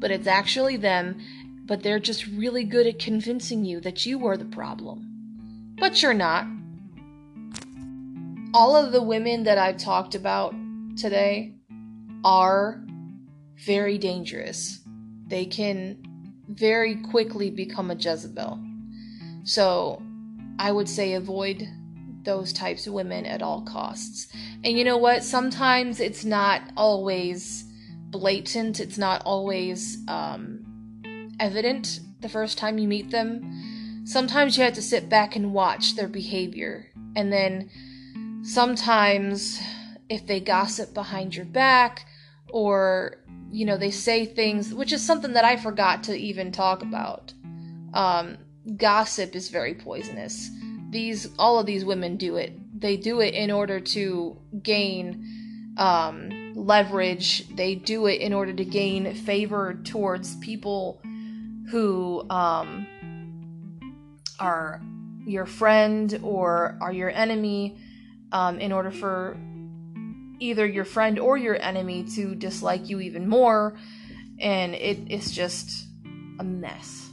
[0.00, 1.18] But it's actually them,
[1.66, 5.74] but they're just really good at convincing you that you were the problem.
[5.78, 6.46] But you're not.
[8.52, 10.54] All of the women that I've talked about
[10.96, 11.54] today
[12.24, 12.82] are
[13.64, 14.80] very dangerous.
[15.28, 15.98] They can
[16.48, 18.58] very quickly become a Jezebel.
[19.44, 20.02] So
[20.58, 21.68] I would say avoid
[22.24, 24.28] those types of women at all costs.
[24.64, 25.24] And you know what?
[25.24, 27.64] Sometimes it's not always
[28.10, 34.02] blatant, it's not always um, evident the first time you meet them.
[34.04, 36.86] Sometimes you have to sit back and watch their behavior.
[37.16, 37.70] And then
[38.42, 39.60] sometimes,
[40.08, 42.06] if they gossip behind your back
[42.48, 43.20] or
[43.52, 47.32] you know, they say things, which is something that I forgot to even talk about.
[47.92, 48.38] Um,
[48.76, 50.50] gossip is very poisonous.
[50.90, 52.52] These, all of these women do it.
[52.80, 56.30] They do it in order to gain um,
[56.70, 57.48] leverage.
[57.48, 61.02] They do it in order to gain favor towards people
[61.68, 62.86] who um,
[64.38, 64.80] are
[65.26, 67.76] your friend or are your enemy.
[68.32, 69.36] Um, in order for
[70.38, 73.76] either your friend or your enemy to dislike you even more,
[74.38, 75.88] and it is just
[76.38, 77.10] a mess.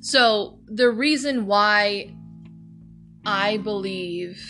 [0.00, 2.14] So, the reason why
[3.26, 4.40] I believe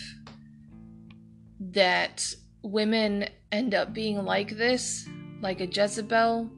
[1.58, 5.08] that women end up being like this,
[5.40, 6.50] like a Jezebel,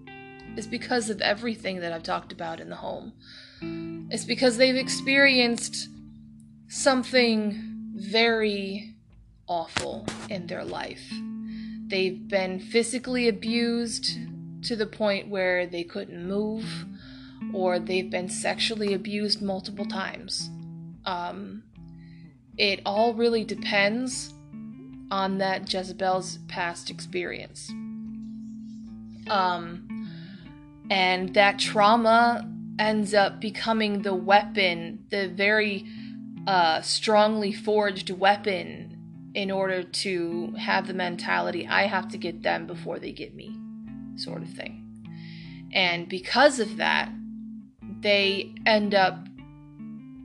[0.57, 3.13] is because of everything that I've talked about in the home.
[4.11, 5.89] It's because they've experienced
[6.69, 8.95] something very
[9.47, 11.03] awful in their life.
[11.87, 14.07] They've been physically abused
[14.65, 16.87] to the point where they couldn't move,
[17.53, 20.51] or they've been sexually abused multiple times.
[21.05, 21.65] Um,
[22.57, 24.35] it all really depends
[25.11, 27.71] on that Jezebel's past experience.
[29.29, 29.87] Um,
[30.91, 32.49] and that trauma
[32.79, 35.87] ends up becoming the weapon, the very
[36.47, 38.97] a strongly forged weapon
[39.35, 43.57] in order to have the mentality I have to get them before they get me,
[44.17, 44.77] sort of thing.
[45.73, 47.13] And because of that,
[48.01, 49.27] they end up.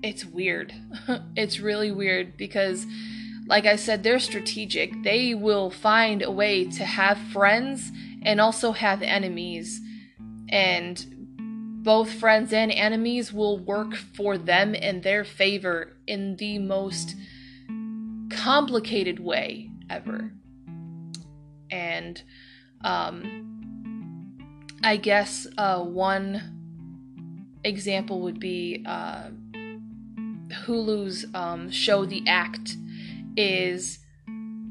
[0.02, 0.74] It's weird.
[1.36, 2.86] it's really weird because,
[3.48, 5.04] like I said, they're strategic.
[5.04, 7.92] They will find a way to have friends
[8.24, 9.82] and also have enemies.
[10.50, 11.06] And
[11.84, 17.16] both friends and enemies will work for them in their favor in the most
[18.32, 20.32] complicated way ever.
[21.70, 22.22] And
[22.84, 24.38] um,
[24.84, 26.42] I guess uh, one
[27.64, 29.30] example would be uh,
[30.66, 32.78] Hulu's um, show The Act
[33.38, 34.00] is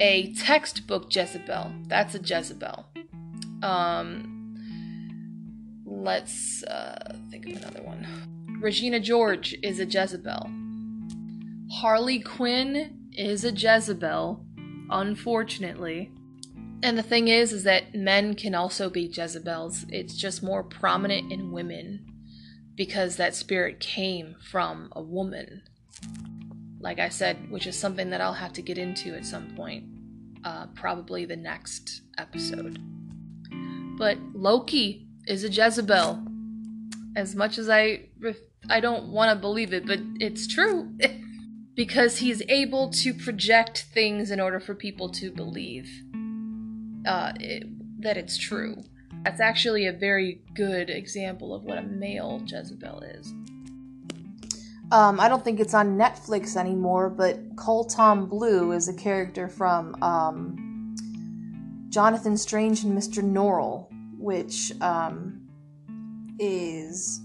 [0.01, 1.73] a textbook Jezebel.
[1.87, 2.87] That's a Jezebel.
[3.63, 4.57] Um,
[5.87, 8.07] let's uh, think of another one.
[8.61, 10.51] Regina George is a Jezebel.
[11.71, 14.45] Harley Quinn is a Jezebel,
[14.91, 16.13] unfortunately.
[16.83, 19.87] And the thing is, is that men can also be Jezebels.
[19.89, 22.05] It's just more prominent in women
[22.77, 25.63] because that spirit came from a woman.
[26.85, 29.85] Like I said, which is something that I'll have to get into at some point,
[30.45, 32.79] uh, probably the next episode.
[33.97, 36.23] But Loki is a Jezebel.
[37.17, 38.11] As much as I
[38.69, 40.93] I don't want to believe it, but it's true.
[41.75, 45.89] because he's able to project things in order for people to believe
[47.07, 47.65] uh, it,
[48.03, 48.77] that it's true.
[49.25, 53.33] That's actually a very good example of what a male Jezebel is.
[54.93, 59.49] Um, I don't think it's on Netflix anymore, but Cole Tom Blue is a character
[59.49, 60.95] from um,
[61.89, 63.23] Jonathan Strange and Mr.
[63.23, 65.41] Norrell, which um,
[66.39, 67.21] is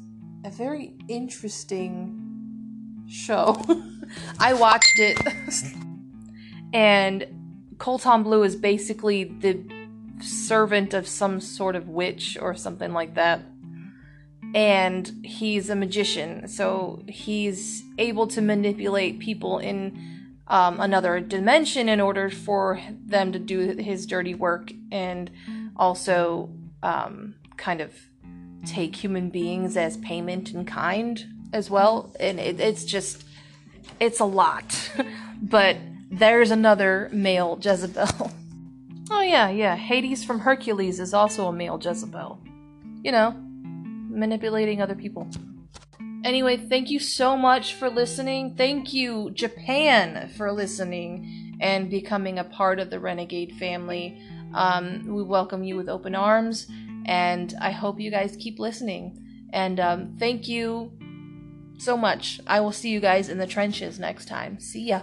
[0.46, 3.62] a very interesting show.
[4.40, 5.20] I watched it,
[6.74, 7.26] and
[7.78, 9.64] Cole Tom Blue is basically the
[10.22, 13.42] servant of some sort of witch or something like that.
[14.56, 22.02] And he's a magician, so he's able to manipulate people in um, another dimension in
[22.02, 25.30] order for them to do his dirty work and
[25.76, 26.50] also
[26.82, 27.94] um, kind of
[28.66, 32.12] take human beings as payment in kind as well.
[32.20, 33.24] And it, it's just,
[34.00, 34.92] it's a lot.
[35.42, 35.78] but
[36.10, 38.32] there's another male Jezebel.
[39.12, 39.76] oh, yeah, yeah.
[39.76, 42.40] Hades from Hercules is also a male Jezebel.
[43.04, 43.36] You know,
[44.10, 45.30] manipulating other people.
[46.24, 48.56] Anyway, thank you so much for listening.
[48.56, 54.22] Thank you, Japan, for listening and becoming a part of the Renegade family.
[54.54, 56.68] Um, we welcome you with open arms,
[57.06, 59.48] and I hope you guys keep listening.
[59.54, 60.92] And um, thank you
[61.78, 62.42] so much.
[62.46, 64.60] I will see you guys in the trenches next time.
[64.60, 65.02] See ya.